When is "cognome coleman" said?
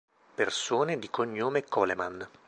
1.11-2.27